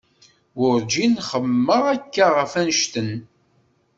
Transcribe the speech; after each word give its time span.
Werǧin 0.59 1.13
xemmemeɣ 1.29 1.83
akka 1.95 2.25
ɣef 2.37 2.51
annect-en. 2.59 3.11